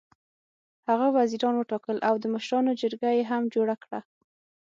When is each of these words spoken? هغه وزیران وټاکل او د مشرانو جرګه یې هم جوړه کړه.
هغه 0.89 1.07
وزیران 1.17 1.55
وټاکل 1.57 1.97
او 2.07 2.15
د 2.19 2.25
مشرانو 2.33 2.71
جرګه 2.81 3.09
یې 3.17 3.23
هم 3.31 3.43
جوړه 3.53 3.75
کړه. 3.83 3.99